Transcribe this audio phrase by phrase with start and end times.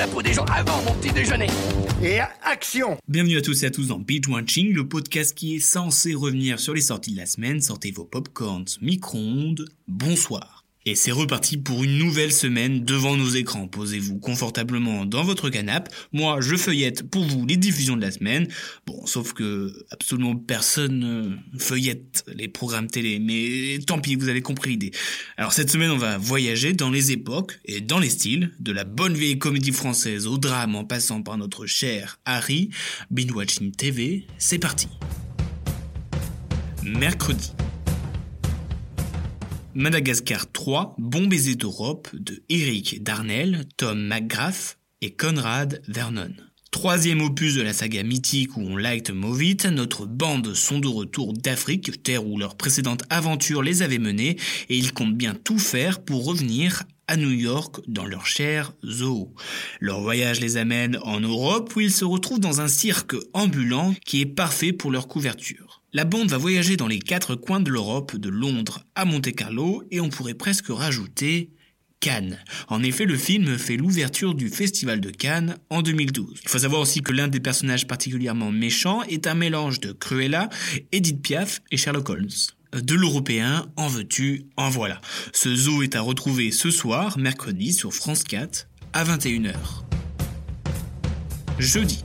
[0.00, 1.48] la peau des gens avant mon petit déjeuner.
[2.02, 5.60] Et action Bienvenue à tous et à tous dans Beach Watching, le podcast qui est
[5.60, 7.60] censé revenir sur les sorties de la semaine.
[7.60, 9.66] Sortez vos popcorns, micro-ondes.
[9.88, 10.59] Bonsoir.
[10.90, 13.68] Et c'est reparti pour une nouvelle semaine devant nos écrans.
[13.68, 15.88] Posez-vous confortablement dans votre canapé.
[16.12, 18.48] Moi, je feuillette pour vous les diffusions de la semaine.
[18.88, 23.20] Bon, sauf que absolument personne feuillette les programmes télé.
[23.20, 24.90] Mais tant pis, vous avez compris l'idée.
[25.36, 28.82] Alors cette semaine, on va voyager dans les époques et dans les styles, de la
[28.82, 32.70] bonne vieille comédie française au drame en passant par notre cher Harry.
[33.12, 34.88] Binge Watching TV, c'est parti.
[36.82, 37.52] Mercredi.
[39.74, 46.32] Madagascar 3, Bon baiser d'Europe de Eric Darnell, Tom McGrath et Conrad Vernon.
[46.72, 51.34] Troisième opus de la saga mythique où on liked Movit, notre bande sont de retour
[51.34, 54.36] d'Afrique, terre où leur précédente aventure les avait menés,
[54.68, 59.32] et ils comptent bien tout faire pour revenir à New York dans leur cher zoo.
[59.78, 64.20] Leur voyage les amène en Europe où ils se retrouvent dans un cirque ambulant qui
[64.20, 65.79] est parfait pour leur couverture.
[65.92, 70.00] La bande va voyager dans les quatre coins de l'Europe, de Londres à Monte-Carlo, et
[70.00, 71.50] on pourrait presque rajouter
[71.98, 72.38] Cannes.
[72.68, 76.38] En effet, le film fait l'ouverture du Festival de Cannes en 2012.
[76.44, 80.48] Il faut savoir aussi que l'un des personnages particulièrement méchants est un mélange de Cruella,
[80.92, 82.30] Edith Piaf et Sherlock Holmes.
[82.72, 85.00] De l'européen, en veux-tu, en voilà.
[85.32, 89.56] Ce zoo est à retrouver ce soir, mercredi, sur France 4, à 21h.
[91.58, 92.04] Jeudi,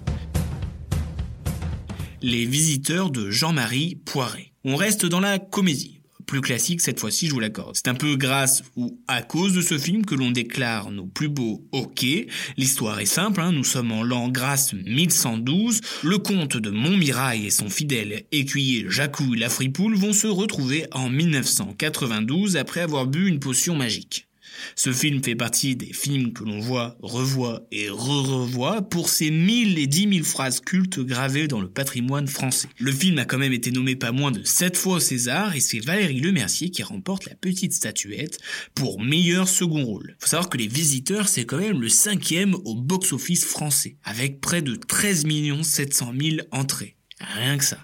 [2.21, 4.52] les visiteurs de Jean-Marie Poiret.
[4.63, 5.99] On reste dans la comédie.
[6.25, 7.75] Plus classique cette fois-ci, je vous l'accorde.
[7.75, 11.29] C'est un peu grâce ou à cause de ce film que l'on déclare nos plus
[11.29, 12.28] beaux hockey.
[12.57, 13.51] L'histoire est simple, hein.
[13.51, 15.81] nous sommes en l'an grâce 1112.
[16.03, 21.09] Le comte de Montmirail et son fidèle écuyer Jacou la Fripoule vont se retrouver en
[21.09, 24.28] 1992 après avoir bu une potion magique.
[24.75, 29.77] Ce film fait partie des films que l'on voit, revoit et re-revoit pour ses mille
[29.77, 32.67] et dix mille phrases cultes gravées dans le patrimoine français.
[32.79, 35.59] Le film a quand même été nommé pas moins de sept fois au César et
[35.59, 38.39] c'est Valérie Lemercier qui remporte la petite statuette
[38.73, 40.16] pour meilleur second rôle.
[40.19, 44.61] Faut savoir que Les Visiteurs c'est quand même le cinquième au box-office français avec près
[44.61, 45.25] de 13
[45.61, 46.95] 700 000 entrées.
[47.19, 47.79] Rien que ça.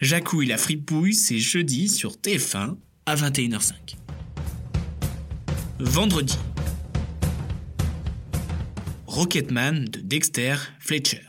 [0.00, 4.05] Jacouille la fripouille, c'est jeudi sur TF1 à 21h05
[5.78, 6.36] vendredi.
[9.06, 11.22] Rocketman de Dexter Fletcher.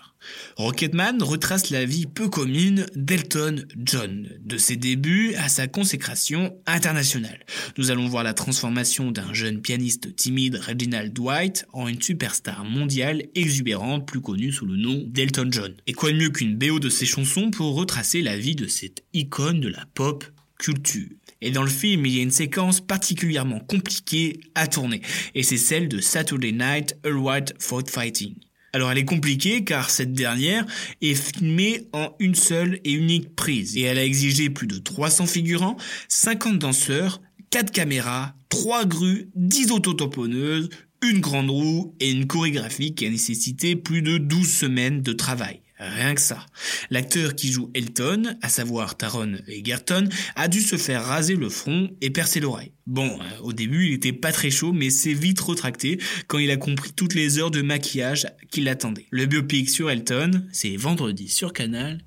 [0.57, 7.45] Rocketman retrace la vie peu commune d'Elton John, de ses débuts à sa consécration internationale.
[7.77, 13.23] Nous allons voir la transformation d'un jeune pianiste timide Reginald Dwight en une superstar mondiale
[13.35, 15.75] exubérante plus connue sous le nom d'Elton John.
[15.85, 19.03] Et quoi de mieux qu'une BO de ses chansons pour retracer la vie de cette
[19.13, 20.25] icône de la pop
[20.57, 21.09] culture.
[21.41, 25.01] Et dans le film, il y a une séquence particulièrement compliquée à tourner,
[25.35, 28.35] et c'est celle de Saturday Night All White Fight Fighting.
[28.73, 30.65] Alors elle est compliquée car cette dernière
[31.01, 35.25] est filmée en une seule et unique prise, et elle a exigé plus de 300
[35.27, 35.77] figurants,
[36.09, 40.69] 50 danseurs, 4 caméras, 3 grues, 10 autotamponneuses,
[41.03, 45.61] une grande roue et une chorégraphie qui a nécessité plus de 12 semaines de travail.
[45.79, 46.43] Rien que ça.
[46.89, 51.89] L'acteur qui joue Elton, à savoir Taron Egerton, a dû se faire raser le front
[52.01, 52.71] et percer l'oreille.
[52.87, 56.49] Bon, euh, au début il était pas très chaud, mais c'est vite retracté quand il
[56.49, 59.05] a compris toutes les heures de maquillage qui l'attendaient.
[59.11, 61.99] Le biopic sur Elton, c'est vendredi sur Canal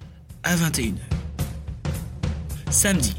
[0.42, 0.94] à 21h.
[2.70, 3.14] Samedi.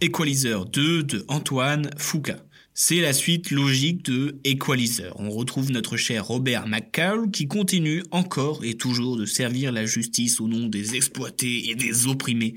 [0.00, 2.32] Equalizer 2 de Antoine Foucault.
[2.74, 5.12] C'est la suite logique de Equalizer.
[5.16, 10.40] On retrouve notre cher Robert McCall qui continue encore et toujours de servir la justice
[10.40, 12.54] au nom des exploités et des opprimés.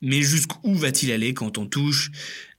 [0.00, 2.10] Mais jusqu'où va-t-il aller quand on touche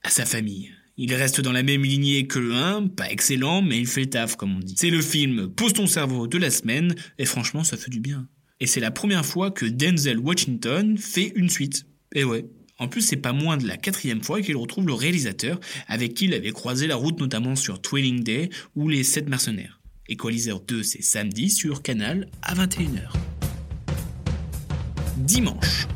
[0.04, 0.70] à sa famille?
[0.96, 4.36] Il reste dans la même lignée que le 1, pas excellent, mais il fait taf,
[4.36, 4.76] comme on dit.
[4.78, 8.28] C'est le film Pose ton cerveau de la semaine, et franchement, ça fait du bien.
[8.60, 11.86] Et c'est la première fois que Denzel Washington fait une suite.
[12.14, 12.44] Et ouais,
[12.80, 16.24] en plus, c'est pas moins de la quatrième fois qu'il retrouve le réalisateur avec qui
[16.24, 19.80] il avait croisé la route notamment sur Twilling Day ou Les 7 mercenaires.
[20.08, 23.12] Equalizer 2, c'est samedi sur Canal à 21h.
[25.18, 25.86] Dimanche.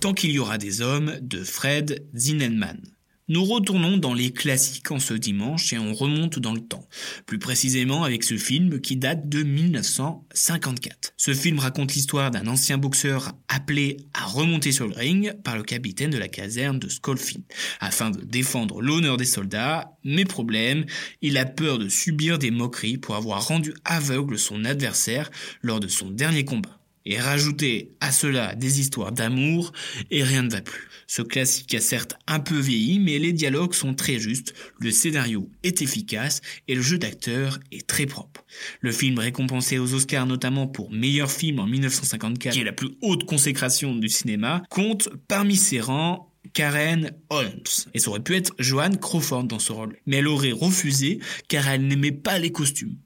[0.00, 2.93] Tant qu'il y aura des hommes de Fred Zinelman.
[3.26, 6.86] Nous retournons dans les classiques en ce dimanche et on remonte dans le temps.
[7.24, 11.14] Plus précisément avec ce film qui date de 1954.
[11.16, 15.62] Ce film raconte l'histoire d'un ancien boxeur appelé à remonter sur le ring par le
[15.62, 17.44] capitaine de la caserne de Schofield
[17.80, 19.96] afin de défendre l'honneur des soldats.
[20.04, 20.84] Mais problème,
[21.22, 25.30] il a peur de subir des moqueries pour avoir rendu aveugle son adversaire
[25.62, 29.72] lors de son dernier combat et rajouter à cela des histoires d'amour,
[30.10, 30.88] et rien ne va plus.
[31.06, 35.50] Ce classique a certes un peu vieilli, mais les dialogues sont très justes, le scénario
[35.62, 38.44] est efficace, et le jeu d'acteur est très propre.
[38.80, 42.90] Le film récompensé aux Oscars notamment pour meilleur film en 1954, qui est la plus
[43.02, 47.62] haute consécration du cinéma, compte parmi ses rangs Karen Holmes.
[47.94, 49.96] Et ça aurait pu être Joanne Crawford dans ce rôle.
[50.06, 51.18] Mais elle aurait refusé
[51.48, 52.96] car elle n'aimait pas les costumes.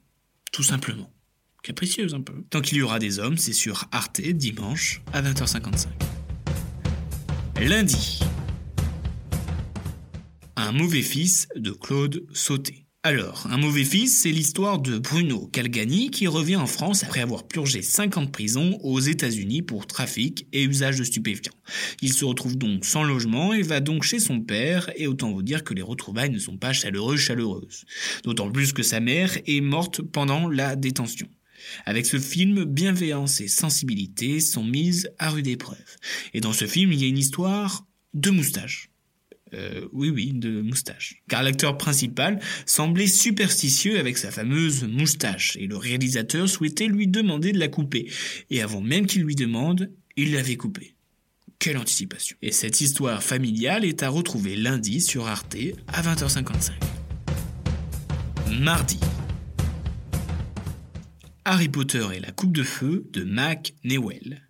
[0.51, 1.09] Tout simplement
[1.63, 2.43] capricieuse un peu.
[2.49, 5.87] Tant qu'il y aura des hommes, c'est sur Arte, dimanche, à 20h55.
[7.61, 8.19] Lundi.
[10.55, 12.85] Un mauvais fils de Claude Sauté.
[13.03, 17.47] Alors, Un mauvais fils, c'est l'histoire de Bruno Calgani qui revient en France après avoir
[17.47, 21.53] purgé 50 prisons aux États-Unis pour trafic et usage de stupéfiants.
[22.01, 25.43] Il se retrouve donc sans logement et va donc chez son père et autant vous
[25.43, 27.85] dire que les retrouvailles ne sont pas chaleureuses chaleureuses.
[28.25, 31.29] D'autant plus que sa mère est morte pendant la détention.
[31.85, 35.77] Avec ce film, bienveillance et sensibilité sont mises à rude épreuve.
[36.33, 38.89] Et dans ce film, il y a une histoire de moustache.
[39.53, 41.15] Euh, oui, oui, de moustache.
[41.27, 47.51] Car l'acteur principal semblait superstitieux avec sa fameuse moustache, et le réalisateur souhaitait lui demander
[47.51, 48.11] de la couper.
[48.49, 50.95] Et avant même qu'il lui demande, il l'avait coupée.
[51.57, 52.37] Quelle anticipation.
[52.41, 55.57] Et cette histoire familiale est à retrouver lundi sur Arte
[55.87, 56.71] à 20h55.
[58.61, 58.99] Mardi,
[61.51, 64.43] Harry Potter et la coupe de feu de Mac Newell.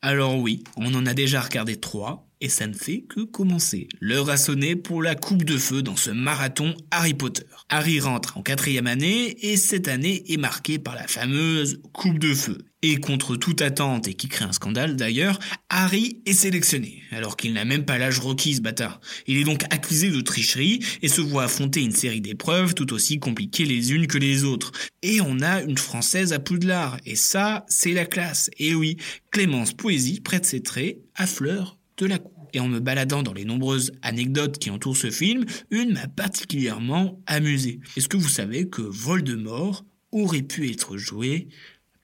[0.00, 3.88] Alors oui, on en a déjà regardé trois, et ça ne fait que commencer.
[4.00, 7.46] L'heure a sonné pour la coupe de feu dans ce marathon Harry Potter.
[7.68, 12.34] Harry rentre en quatrième année, et cette année est marquée par la fameuse coupe de
[12.34, 12.58] feu.
[12.82, 17.52] Et contre toute attente et qui crée un scandale d'ailleurs, Harry est sélectionné, alors qu'il
[17.52, 19.00] n'a même pas l'âge requis ce bâtard.
[19.28, 23.20] Il est donc accusé de tricherie et se voit affronter une série d'épreuves tout aussi
[23.20, 24.72] compliquées les unes que les autres.
[25.02, 28.50] Et on a une française à Poudlard, et ça, c'est la classe.
[28.58, 28.96] Et oui,
[29.30, 32.31] Clémence Poésie prête ses traits à Fleur de la Cour.
[32.52, 37.20] Et en me baladant dans les nombreuses anecdotes qui entourent ce film, une m'a particulièrement
[37.26, 37.80] amusé.
[37.96, 41.48] Est-ce que vous savez que Voldemort aurait pu être joué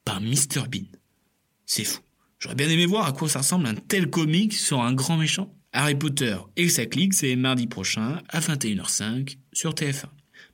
[0.04, 0.86] par Mr Bean?
[1.66, 2.00] C'est fou.
[2.38, 5.52] J'aurais bien aimé voir à quoi ça ressemble un tel comique sur un grand méchant.
[5.72, 10.06] Harry Potter et sa clique, c'est mardi prochain à 21h05 sur TF1.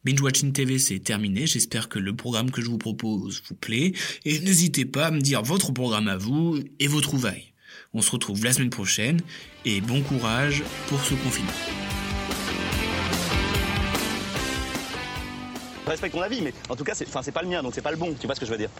[0.04, 1.46] Binge Watching TV, c'est terminé.
[1.46, 3.92] J'espère que le programme que je vous propose vous plaît.
[4.24, 7.53] Et n'hésitez pas à me dire votre programme à vous et vos trouvailles.
[7.94, 9.20] On se retrouve la semaine prochaine
[9.64, 11.52] et bon courage pour ce confinement.
[15.86, 17.96] Respecte ton avis, mais en tout cas, c'est pas le mien, donc c'est pas le
[17.96, 18.14] bon.
[18.18, 18.70] Tu vois ce que je veux dire